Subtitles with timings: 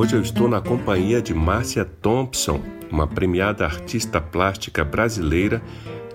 [0.00, 2.58] Hoje eu estou na companhia de Márcia Thompson,
[2.90, 5.60] uma premiada artista plástica brasileira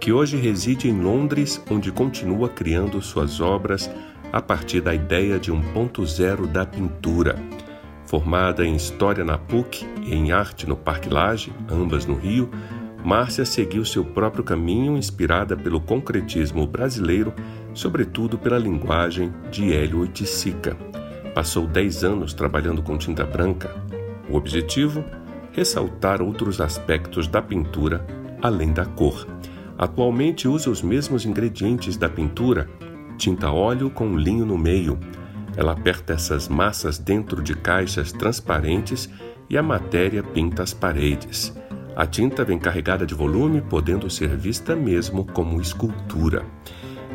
[0.02, 3.88] que hoje reside em Londres, onde continua criando suas obras
[4.34, 7.36] a partir da ideia de um ponto zero da pintura.
[8.08, 12.50] Formada em História na PUC e em Arte no Parque Lage, ambas no Rio,
[13.04, 17.32] Márcia seguiu seu próprio caminho inspirada pelo concretismo brasileiro,
[17.76, 20.76] sobretudo pela linguagem de Hélio Oiticica.
[21.36, 23.76] Passou 10 anos trabalhando com tinta branca.
[24.28, 25.06] O objetivo?
[25.52, 28.04] Ressaltar outros aspectos da pintura
[28.46, 29.28] além da cor.
[29.78, 32.70] Atualmente usa os mesmos ingredientes da pintura,
[33.18, 35.00] tinta óleo com linho no meio.
[35.58, 39.10] Ela aperta essas massas dentro de caixas transparentes
[39.50, 41.56] e a matéria pinta as paredes.
[41.96, 46.46] A tinta vem carregada de volume, podendo ser vista mesmo como escultura.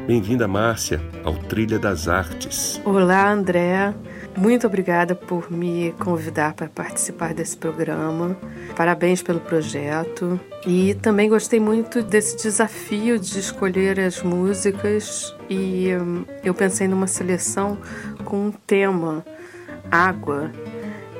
[0.06, 2.80] Bem-vinda, Márcia, ao Trilha das Artes.
[2.84, 3.94] Olá, André.
[4.36, 8.36] Muito obrigada por me convidar para participar desse programa.
[8.76, 10.38] Parabéns pelo projeto.
[10.66, 17.06] E também gostei muito desse desafio de escolher as músicas e hum, eu pensei numa
[17.06, 17.78] seleção
[18.24, 19.24] com um tema,
[19.90, 20.50] água,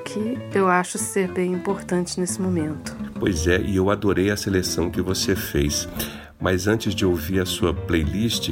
[0.05, 2.97] que eu acho ser bem importante nesse momento.
[3.19, 5.89] Pois é, e eu adorei a seleção que você fez.
[6.41, 8.51] Mas antes de ouvir a sua playlist,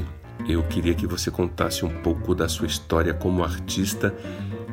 [0.48, 4.14] eu queria que você contasse um pouco da sua história como artista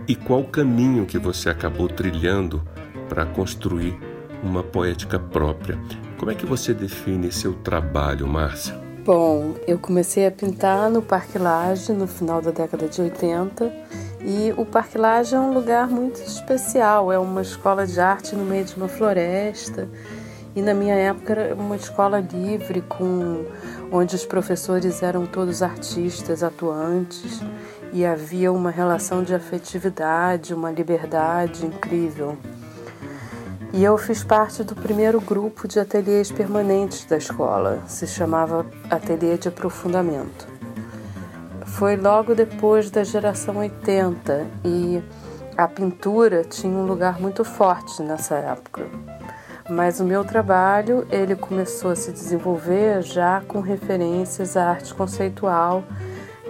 [0.07, 2.61] e qual caminho que você acabou trilhando
[3.09, 3.97] para construir
[4.43, 5.77] uma poética própria.
[6.17, 8.79] Como é que você define seu trabalho, Márcia?
[9.03, 13.71] Bom, eu comecei a pintar no Parque Lage no final da década de 80
[14.21, 18.44] e o Parque Lage é um lugar muito especial, é uma escola de arte no
[18.44, 19.88] meio de uma floresta
[20.55, 23.45] e na minha época era uma escola livre com
[23.91, 27.41] onde os professores eram todos artistas atuantes
[27.95, 32.38] e havia uma relação de afetividade, uma liberdade incrível.
[33.72, 39.38] E eu fiz parte do primeiro grupo de ateliês permanentes da escola, se chamava Ateliê
[39.38, 40.45] de Aprofundamento.
[41.66, 45.01] Foi logo depois da geração 80 e
[45.56, 48.81] a pintura tinha um lugar muito forte nessa época.
[49.69, 55.81] Mas o meu trabalho, ele começou a se desenvolver já com referências à arte conceitual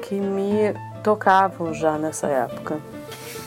[0.02, 0.74] que me
[1.06, 2.80] tocavam já nessa época.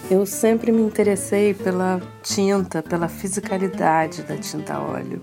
[0.09, 5.21] Eu sempre me interessei pela tinta, pela fisicalidade da tinta óleo.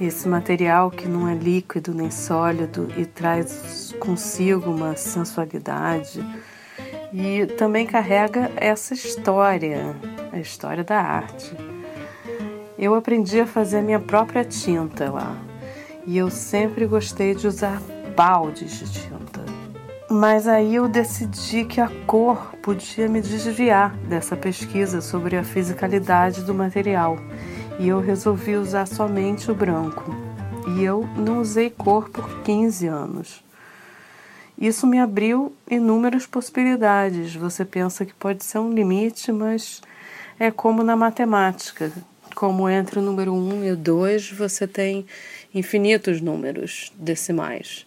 [0.00, 6.24] Esse material que não é líquido nem sólido e traz consigo uma sensualidade
[7.12, 9.96] e também carrega essa história,
[10.32, 11.52] a história da arte.
[12.78, 15.36] Eu aprendi a fazer a minha própria tinta lá
[16.06, 17.82] e eu sempre gostei de usar
[18.14, 19.55] baldes de tinta.
[20.08, 26.42] Mas aí eu decidi que a cor podia me desviar dessa pesquisa sobre a fisicalidade
[26.42, 27.18] do material
[27.80, 30.14] e eu resolvi usar somente o branco.
[30.76, 33.44] E eu não usei cor por 15 anos.
[34.56, 37.34] Isso me abriu inúmeras possibilidades.
[37.34, 39.82] Você pensa que pode ser um limite, mas
[40.38, 41.90] é como na matemática.
[42.32, 45.04] Como entre o número 1 e o 2, você tem
[45.52, 47.85] infinitos números decimais.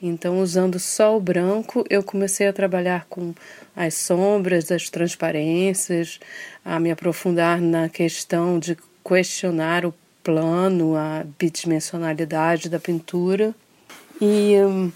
[0.00, 3.34] Então, usando só o branco, eu comecei a trabalhar com
[3.74, 6.20] as sombras, as transparências,
[6.64, 9.92] a me aprofundar na questão de questionar o
[10.22, 13.52] plano, a bidimensionalidade da pintura.
[14.20, 14.92] E hum,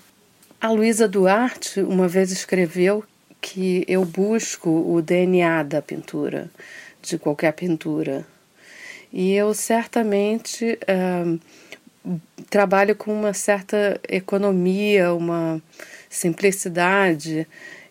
[0.60, 3.02] a Luísa Duarte uma vez escreveu
[3.40, 6.48] que eu busco o DNA da pintura,
[7.02, 8.24] de qualquer pintura.
[9.12, 10.78] E eu certamente.
[10.88, 11.40] Hum,
[12.50, 15.62] trabalho com uma certa economia, uma
[16.08, 17.46] simplicidade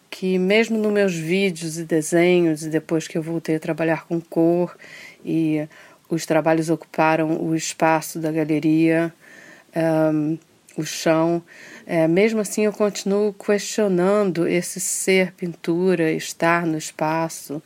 [0.10, 4.20] que mesmo nos meus vídeos e desenhos e depois que eu voltei a trabalhar com
[4.20, 4.76] cor
[5.24, 5.68] e
[6.10, 9.14] os trabalhos ocuparam o espaço da galeria,
[10.14, 10.38] um,
[10.76, 11.42] o chão,
[11.86, 17.64] é, mesmo assim eu continuo questionando esse ser pintura, estar no espaço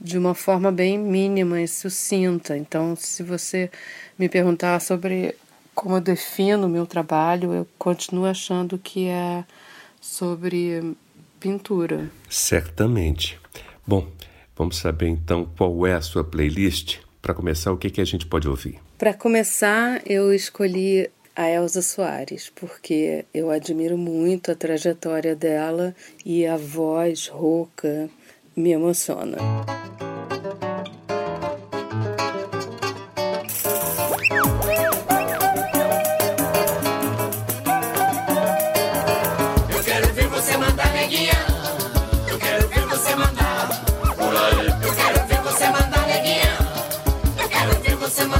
[0.00, 2.56] de uma forma bem mínima e sucinta.
[2.56, 3.70] Então, se você
[4.18, 5.34] me perguntar sobre
[5.80, 9.42] como eu defino o meu trabalho, eu continuo achando que é
[9.98, 10.94] sobre
[11.40, 12.10] pintura.
[12.28, 13.40] Certamente.
[13.86, 14.06] Bom,
[14.54, 16.98] vamos saber então qual é a sua playlist.
[17.22, 18.78] Para começar, o que, que a gente pode ouvir?
[18.98, 26.46] Para começar, eu escolhi a Elza Soares, porque eu admiro muito a trajetória dela e
[26.46, 28.10] a voz rouca
[28.54, 29.38] me emociona.
[48.10, 48.39] Listen,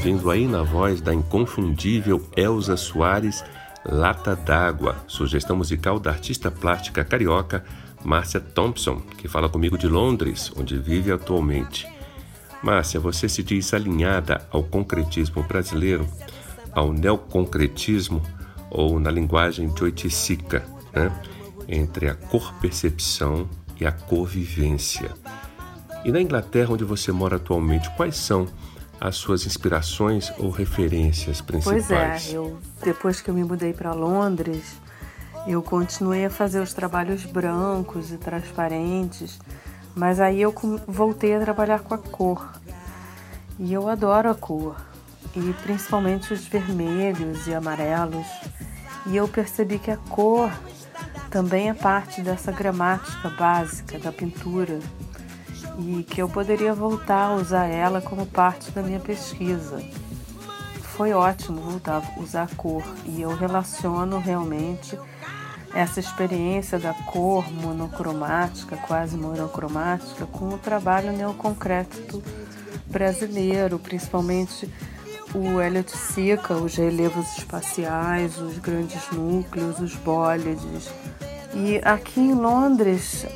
[0.00, 3.44] ouvindo aí na voz da inconfundível Elza Soares,
[3.84, 7.62] Lata d'Água, sugestão musical da artista plástica carioca
[8.02, 11.86] Márcia Thompson, que fala comigo de Londres, onde vive atualmente.
[12.62, 16.08] Márcia, você se diz alinhada ao concretismo brasileiro
[16.72, 18.22] ao neoconcretismo,
[18.70, 20.64] ou na linguagem de Oiticica,
[20.94, 21.12] né?
[21.68, 23.46] entre a cor-percepção
[23.78, 25.10] e a cor-vivência.
[26.06, 28.48] E na Inglaterra, onde você mora atualmente, quais são
[29.00, 31.86] as suas inspirações ou referências principais?
[31.86, 34.76] Pois é, eu, depois que eu me mudei para Londres,
[35.46, 39.38] eu continuei a fazer os trabalhos brancos e transparentes,
[39.94, 40.54] mas aí eu
[40.86, 42.52] voltei a trabalhar com a cor.
[43.58, 44.76] E eu adoro a cor
[45.34, 48.26] e principalmente os vermelhos e amarelos.
[49.06, 50.50] E eu percebi que a cor
[51.30, 54.78] também é parte dessa gramática básica da pintura
[55.78, 59.82] e que eu poderia voltar a usar ela como parte da minha pesquisa.
[60.82, 64.98] Foi ótimo voltar a usar a cor e eu relaciono realmente
[65.74, 72.22] essa experiência da cor monocromática, quase monocromática, com o trabalho neoconcreto
[72.86, 74.68] brasileiro, principalmente
[75.34, 80.90] o Elliot Sica, os relevos espaciais, os grandes núcleos, os bólides.
[81.54, 83.26] E aqui em Londres,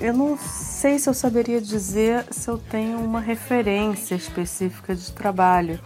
[0.00, 5.78] eu não sei se eu saberia dizer se eu tenho uma referência específica de trabalho.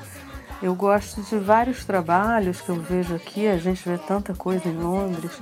[0.63, 4.77] Eu gosto de vários trabalhos que eu vejo aqui, a gente vê tanta coisa em
[4.77, 5.33] Londres,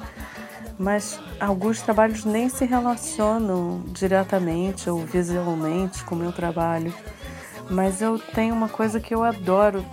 [0.78, 6.94] mas alguns trabalhos nem se relacionam diretamente ou visualmente com o meu trabalho.
[7.70, 9.84] Mas eu tenho uma coisa que eu adoro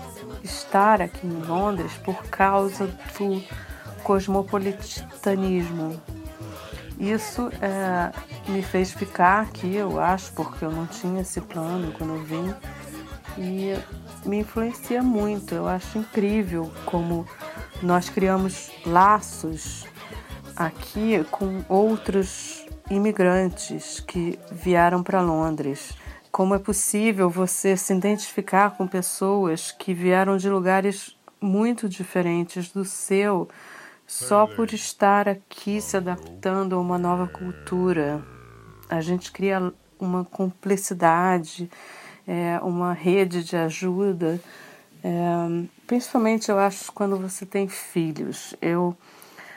[0.41, 3.43] estar aqui em Londres por causa do
[4.03, 6.01] cosmopolitanismo.
[7.00, 8.12] Isso é,
[8.51, 12.53] me fez ficar aqui, eu acho, porque eu não tinha esse plano quando eu vim.
[13.38, 13.74] E
[14.27, 15.56] me influencia muito.
[15.56, 17.25] Eu acho incrível como
[17.82, 19.88] nós criamos laços
[20.56, 25.94] aqui com outros imigrantes que vieram para Londres.
[26.29, 32.84] Como é possível você se identificar com pessoas que vieram de lugares muito diferentes do
[32.84, 33.48] seu
[34.09, 38.25] só por estar aqui se adaptando a uma nova cultura?
[38.89, 41.69] A gente cria uma cumplicidade,
[42.27, 44.41] é, uma rede de ajuda.
[45.03, 45.11] É,
[45.85, 48.55] principalmente eu acho quando você tem filhos.
[48.59, 48.97] Eu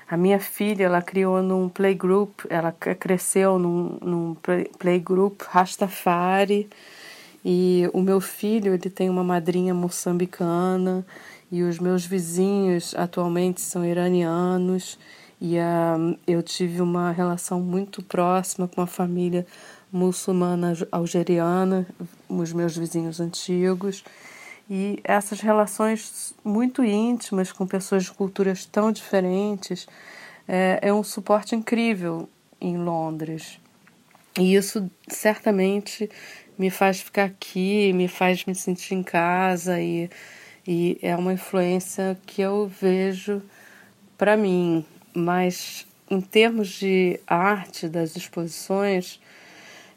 [0.06, 4.36] a minha filha, ela criou num playgroup, ela cresceu num, num
[4.78, 6.68] playgroup Rastafari
[7.42, 11.06] E o meu filho, ele tem uma madrinha moçambicana
[11.52, 14.98] e os meus vizinhos atualmente são iranianos
[15.38, 19.46] e uh, eu tive uma relação muito próxima com a família
[19.92, 21.86] muçulmana algeriana,
[22.26, 24.02] os meus vizinhos antigos.
[24.70, 29.86] E essas relações muito íntimas com pessoas de culturas tão diferentes
[30.48, 32.26] é, é um suporte incrível
[32.58, 33.60] em Londres.
[34.38, 36.08] E isso certamente
[36.56, 40.08] me faz ficar aqui, me faz me sentir em casa e,
[40.66, 43.42] e é uma influência que eu vejo
[44.16, 44.84] para mim.
[45.14, 49.20] Mas em termos de arte das exposições,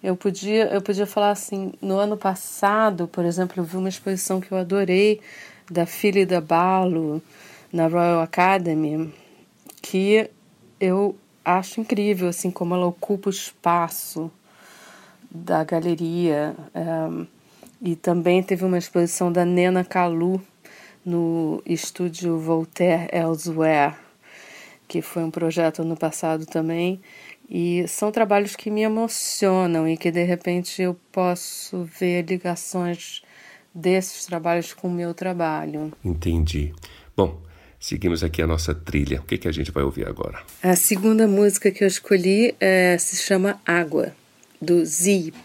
[0.04, 4.40] eu podia, eu podia falar assim, no ano passado, por exemplo, eu vi uma exposição
[4.40, 5.22] que eu adorei
[5.70, 7.22] da Philida Balo
[7.72, 9.14] na Royal Academy,
[9.82, 10.30] que
[10.80, 14.32] eu acho incrível assim como ela ocupa o espaço
[15.30, 16.56] da galeria.
[16.74, 17.26] Eh,
[17.82, 20.42] e também teve uma exposição da Nena Kalu
[21.06, 23.94] no estúdio Voltaire Elsewhere,
[24.88, 27.00] que foi um projeto ano passado também.
[27.48, 33.22] E são trabalhos que me emocionam e que de repente eu posso ver ligações
[33.74, 35.94] desses trabalhos com o meu trabalho.
[36.04, 36.74] Entendi.
[37.16, 37.40] Bom,
[37.80, 39.20] seguimos aqui a nossa trilha.
[39.20, 40.42] O que, que a gente vai ouvir agora?
[40.64, 44.16] A segunda música que eu escolhi é, se chama Água,
[44.60, 45.36] do Zip.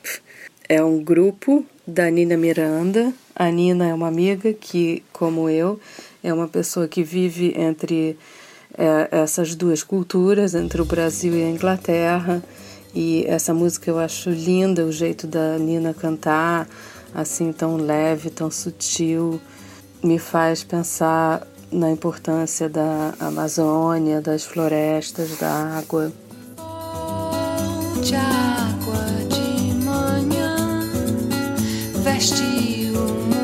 [0.69, 3.13] É um grupo da Nina Miranda.
[3.35, 5.79] A Nina é uma amiga que, como eu,
[6.23, 8.17] é uma pessoa que vive entre
[8.77, 12.43] é, essas duas culturas, entre o Brasil e a Inglaterra.
[12.95, 16.69] E essa música eu acho linda, o jeito da Nina cantar,
[17.15, 19.41] assim, tão leve, tão sutil,
[20.03, 26.13] me faz pensar na importância da Amazônia, das florestas, da água.
[28.03, 29.20] De água
[32.91, 33.40] you.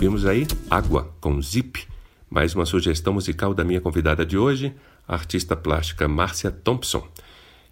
[0.00, 1.86] Ouvimos aí Água com Zip,
[2.30, 4.74] mais uma sugestão musical da minha convidada de hoje,
[5.06, 7.06] a artista plástica Márcia Thompson,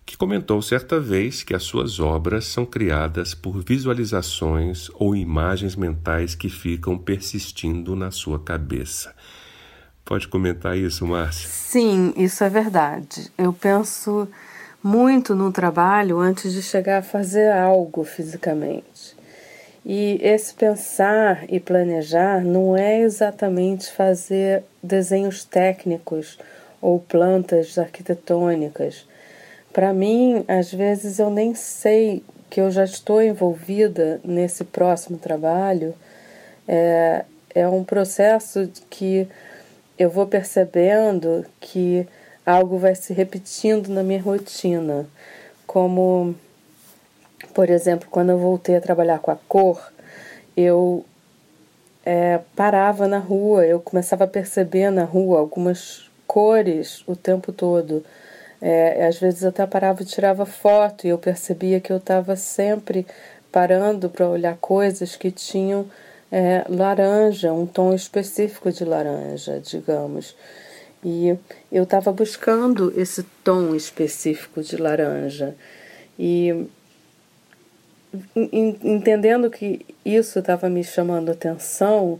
[0.04, 6.34] que comentou certa vez que as suas obras são criadas por visualizações ou imagens mentais
[6.34, 9.14] que ficam persistindo na sua cabeça.
[10.04, 11.48] Pode comentar isso, Márcia?
[11.48, 13.32] Sim, isso é verdade.
[13.38, 14.28] Eu penso
[14.84, 18.87] muito no trabalho antes de chegar a fazer algo fisicamente.
[19.84, 26.38] E esse pensar e planejar não é exatamente fazer desenhos técnicos
[26.80, 29.06] ou plantas arquitetônicas.
[29.72, 35.94] Para mim, às vezes eu nem sei que eu já estou envolvida nesse próximo trabalho.
[36.66, 39.28] É, é um processo que
[39.98, 42.06] eu vou percebendo que
[42.44, 45.06] algo vai se repetindo na minha rotina,
[45.66, 46.34] como
[47.58, 49.92] por exemplo, quando eu voltei a trabalhar com a cor,
[50.56, 51.04] eu
[52.06, 58.04] é, parava na rua, eu começava a perceber na rua algumas cores o tempo todo.
[58.62, 62.36] É, às vezes eu até parava e tirava foto e eu percebia que eu estava
[62.36, 63.04] sempre
[63.50, 65.84] parando para olhar coisas que tinham
[66.30, 70.36] é, laranja, um tom específico de laranja, digamos.
[71.04, 71.36] E
[71.72, 75.56] eu estava buscando esse tom específico de laranja.
[76.16, 76.68] E
[78.34, 82.18] entendendo que isso estava me chamando atenção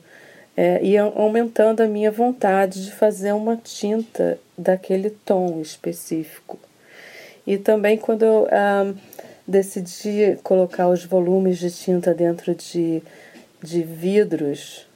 [0.57, 6.59] é, e aumentando a minha vontade de fazer uma tinta daquele tom específico.
[7.47, 8.93] E também quando eu ah,
[9.47, 13.03] decidi colocar os volumes de tinta dentro de,
[13.63, 14.87] de vidros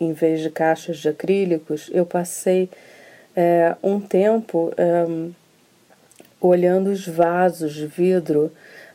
[0.00, 2.70] em vez de caixas de acrílicos, eu passei
[3.36, 5.30] é, um tempo é,
[6.40, 8.50] olhando os vasos de vidro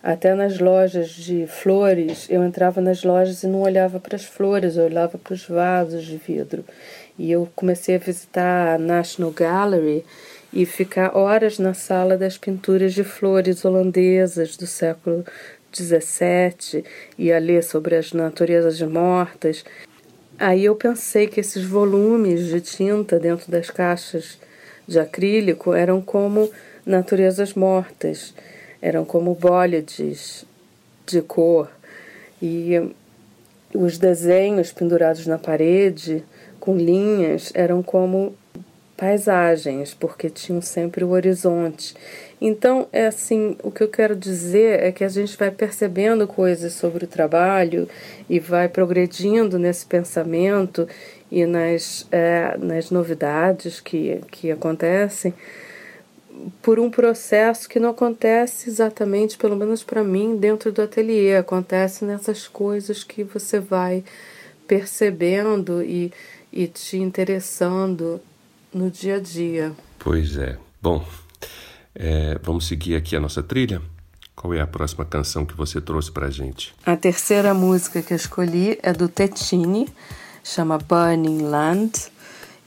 [0.05, 4.77] até nas lojas de flores, eu entrava nas lojas e não olhava para as flores,
[4.77, 6.63] eu olhava para os vasos de vidro.
[7.17, 10.05] E eu comecei a visitar a National Gallery
[10.53, 15.25] e ficar horas na sala das pinturas de flores holandesas do século
[15.73, 16.85] XVII
[17.17, 19.65] e a ler sobre as naturezas mortas.
[20.37, 24.37] Aí eu pensei que esses volumes de tinta dentro das caixas
[24.87, 26.51] de acrílico eram como
[26.85, 28.35] naturezas mortas
[28.85, 30.45] eram como bólides
[31.07, 31.71] de cor
[32.39, 32.93] e
[33.73, 36.23] os desenhos pendurados na parede
[36.59, 38.35] com linhas eram como
[38.95, 41.95] paisagens, porque tinham sempre o horizonte.
[42.39, 46.73] Então, é assim, o que eu quero dizer é que a gente vai percebendo coisas
[46.73, 47.89] sobre o trabalho
[48.29, 50.87] e vai progredindo nesse pensamento
[51.31, 55.33] e nas, é, nas novidades que, que acontecem
[56.61, 61.35] por um processo que não acontece exatamente, pelo menos para mim, dentro do ateliê.
[61.35, 64.03] Acontece nessas coisas que você vai
[64.67, 66.11] percebendo e,
[66.51, 68.19] e te interessando
[68.73, 69.71] no dia a dia.
[69.99, 70.57] Pois é.
[70.81, 71.05] Bom,
[71.93, 73.81] é, vamos seguir aqui a nossa trilha.
[74.35, 76.75] Qual é a próxima canção que você trouxe para gente?
[76.85, 79.87] A terceira música que eu escolhi é do Tettini,
[80.43, 82.11] chama Burning Land.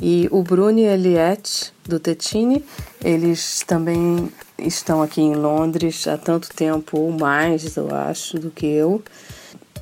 [0.00, 2.64] E o Bruno e Eliette, do Tetini,
[3.04, 8.66] eles também estão aqui em Londres há tanto tempo ou mais, eu acho, do que
[8.66, 9.02] eu.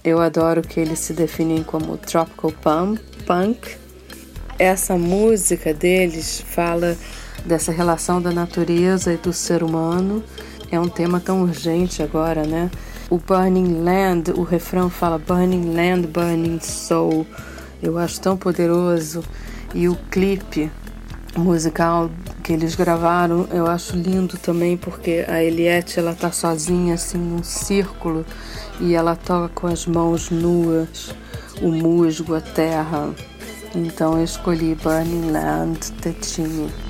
[0.03, 2.53] Eu adoro que eles se definem como tropical
[3.27, 3.77] punk.
[4.59, 6.97] Essa música deles fala
[7.45, 10.23] dessa relação da natureza e do ser humano.
[10.71, 12.71] É um tema tão urgente agora, né?
[13.11, 17.27] O Burning Land, o refrão fala Burning Land, Burning Soul.
[17.83, 19.23] Eu acho tão poderoso.
[19.77, 20.73] E o clipe
[21.37, 22.11] musical
[22.43, 27.43] que eles gravaram eu acho lindo também porque a Eliette ela tá sozinha assim num
[27.43, 28.25] círculo
[28.81, 31.15] e ela toca com as mãos nuas
[31.61, 33.15] o musgo, a terra.
[33.75, 36.86] Então eu escolhi Burning Land, Tetini.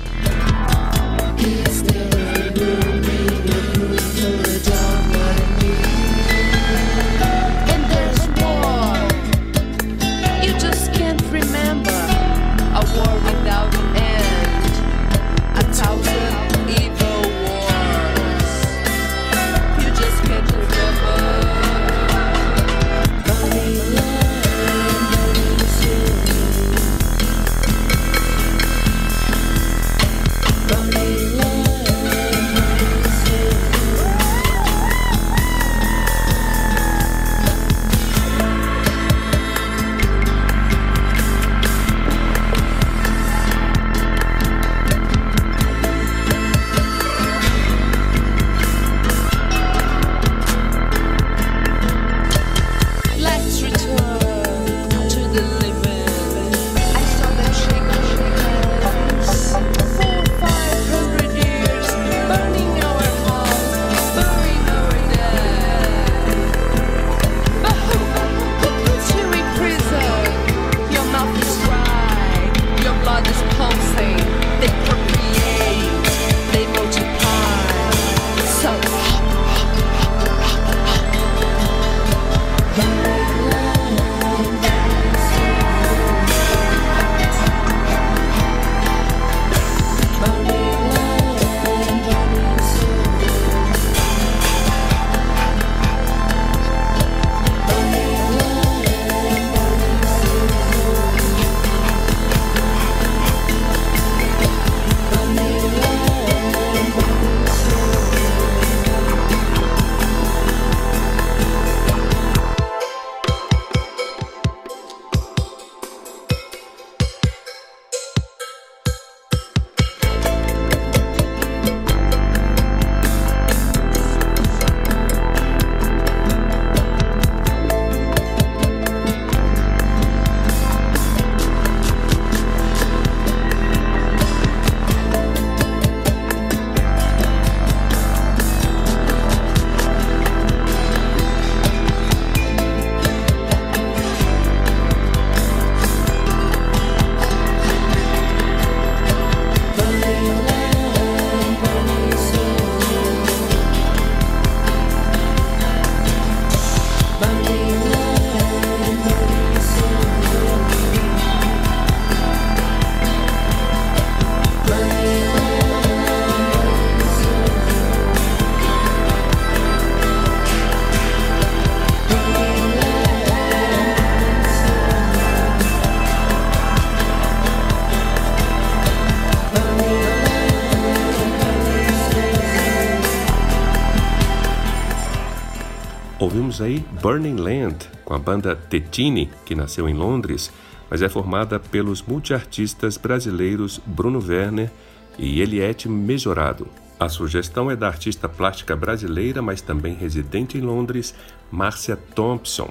[187.07, 190.51] Burning Land, com a banda Tetini, que nasceu em Londres,
[190.89, 194.69] mas é formada pelos multiartistas brasileiros Bruno Werner
[195.17, 196.67] e Eliette Mejorado.
[196.99, 201.15] A sugestão é da artista plástica brasileira, mas também residente em Londres,
[201.49, 202.69] Márcia Thompson.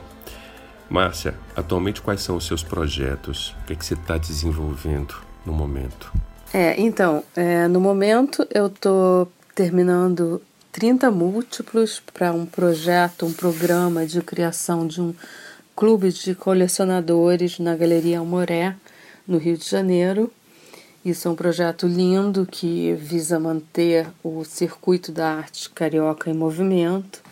[0.90, 3.56] Márcia, atualmente quais são os seus projetos?
[3.62, 5.14] O que, é que você está desenvolvendo
[5.46, 6.12] no momento?
[6.52, 10.42] É, então, é, no momento eu estou terminando
[10.76, 15.14] 30 múltiplos para um projeto, um programa de criação de um
[15.74, 18.76] clube de colecionadores na Galeria Amoré,
[19.26, 20.30] no Rio de Janeiro.
[21.02, 27.22] Isso é um projeto lindo que visa manter o circuito da arte carioca em movimento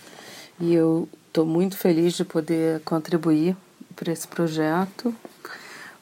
[0.58, 3.54] e eu estou muito feliz de poder contribuir
[3.94, 5.14] para esse projeto.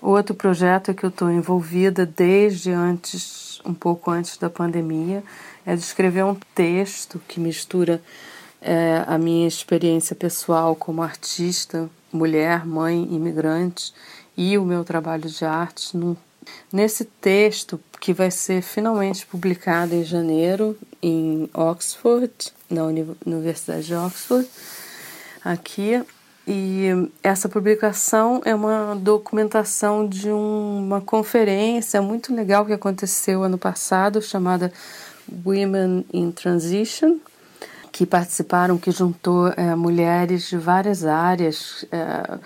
[0.00, 5.24] Outro projeto que eu estou envolvida desde antes, um pouco antes da pandemia,
[5.64, 8.03] é de escrever um texto que mistura
[8.61, 13.92] é, a minha experiência pessoal como artista, mulher, mãe, imigrante
[14.37, 15.96] e o meu trabalho de arte
[16.72, 22.33] nesse texto que vai ser finalmente publicado em janeiro em Oxford,
[22.68, 24.48] na Universidade de Oxford
[25.44, 26.03] aqui.
[26.44, 26.88] E
[27.22, 34.72] essa publicação é uma documentação de uma conferência muito legal que aconteceu ano passado, chamada
[35.45, 37.19] Women in Transition,
[37.91, 42.39] que participaram, que juntou é, mulheres de várias áreas, é,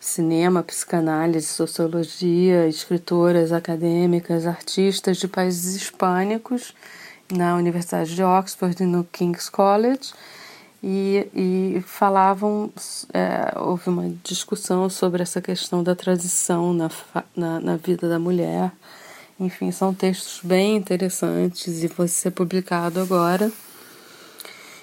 [0.00, 6.74] cinema, psicanálise, sociologia, escritoras, acadêmicas, artistas de países hispânicos
[7.32, 10.12] na Universidade de Oxford e no King's College
[10.82, 12.70] e, e falavam,
[13.12, 16.90] é, houve uma discussão sobre essa questão da transição na,
[17.34, 18.70] na, na, vida da mulher.
[19.40, 23.50] Enfim, são textos bem interessantes e vai ser publicado agora.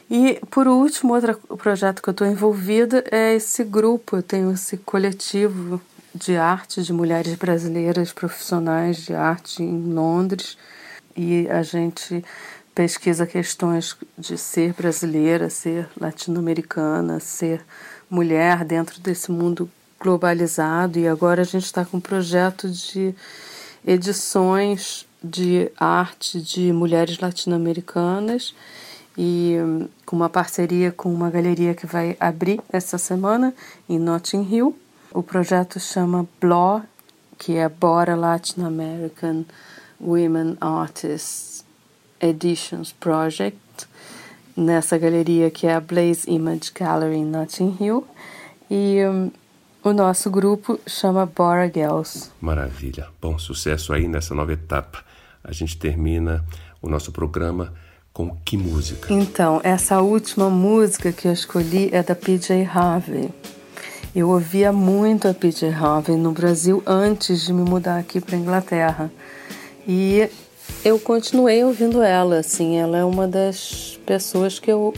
[0.09, 4.77] E, por último, outro projeto que eu estou envolvida é esse grupo, eu tenho esse
[4.77, 5.81] coletivo
[6.13, 10.57] de arte de mulheres brasileiras profissionais de arte em Londres
[11.17, 12.23] e a gente
[12.73, 17.65] pesquisa questões de ser brasileira, ser latino-americana, ser
[18.09, 20.99] mulher dentro desse mundo globalizado.
[20.99, 23.15] E agora a gente está com um projeto de
[23.85, 28.53] edições de arte de mulheres latino-americanas
[29.17, 33.53] e hum, com uma parceria com uma galeria que vai abrir essa semana
[33.87, 34.77] em Notting Hill.
[35.11, 36.83] O projeto chama BLAW,
[37.37, 39.45] que é Bora Latin American
[39.99, 41.63] Women Artists
[42.19, 43.57] Editions Project,
[44.55, 48.05] nessa galeria que é a Blaze Image Gallery em Notting Hill.
[48.69, 49.31] E um,
[49.85, 52.31] o nosso grupo chama Bora Girls.
[52.41, 53.07] Maravilha.
[53.21, 55.03] Bom sucesso aí nessa nova etapa.
[55.43, 56.43] A gente termina
[56.81, 57.71] o nosso programa
[58.11, 59.13] com que música?
[59.13, 63.29] Então, essa última música que eu escolhi é da PJ Harvey.
[64.15, 69.11] Eu ouvia muito a PJ Harvey no Brasil antes de me mudar aqui para Inglaterra.
[69.87, 70.27] E
[70.83, 74.95] eu continuei ouvindo ela, assim, ela é uma das pessoas que eu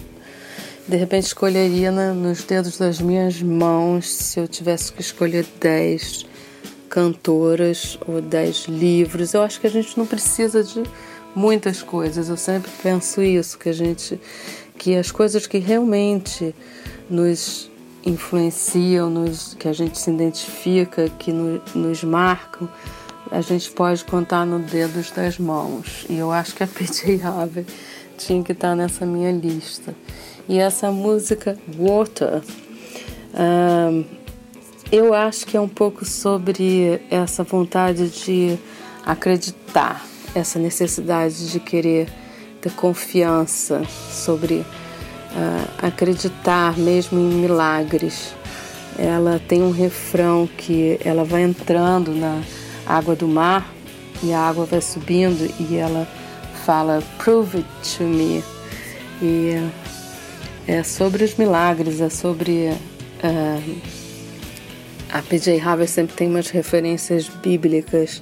[0.88, 6.26] de repente escolheria na, nos dedos das minhas mãos se eu tivesse que escolher dez
[6.89, 9.34] cantoras ou dez livros.
[9.34, 10.84] Eu acho que a gente não precisa de
[11.36, 12.30] muitas coisas.
[12.30, 14.19] Eu sempre penso isso, que a gente
[14.78, 16.56] que as coisas que realmente
[17.10, 17.69] nos
[18.06, 22.69] influenciam, nos, que a gente se identifica, que no, nos marcam,
[23.32, 26.06] a gente pode contar no dedos das mãos.
[26.08, 27.65] E eu acho que a PJ Harvey
[28.17, 29.93] tinha que estar nessa minha lista.
[30.50, 32.42] E essa música Water,
[34.90, 38.58] eu acho que é um pouco sobre essa vontade de
[39.06, 42.08] acreditar, essa necessidade de querer
[42.62, 44.66] ter confiança sobre uh,
[45.86, 48.34] acreditar mesmo em milagres.
[48.98, 52.42] Ela tem um refrão que ela vai entrando na
[52.86, 53.70] água do mar
[54.24, 56.08] e a água vai subindo e ela
[56.66, 58.44] fala prove it to me
[59.22, 59.70] e
[60.67, 62.69] é sobre os milagres é sobre
[63.23, 63.82] uh,
[65.10, 68.21] a PJ Harvey sempre tem umas referências bíblicas.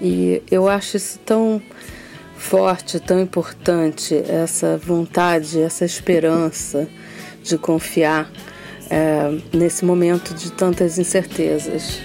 [0.00, 1.60] E eu acho isso tão
[2.36, 6.86] forte tão importante essa vontade essa esperança
[7.42, 12.00] de confiar uh, nesse momento de tantas incertezas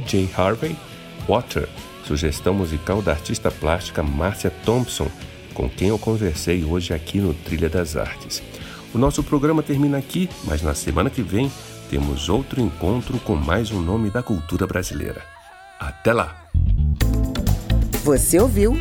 [0.00, 0.76] PJ Harvey,
[1.28, 1.68] Water,
[2.04, 5.08] sugestão musical da artista plástica Márcia Thompson,
[5.52, 8.42] com quem eu conversei hoje aqui no Trilha das Artes.
[8.92, 11.50] O nosso programa termina aqui, mas na semana que vem
[11.88, 15.22] temos outro encontro com mais um nome da cultura brasileira.
[15.78, 16.44] Até lá!
[18.02, 18.76] Você ouviu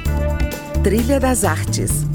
[0.84, 2.06] Trilha das Artes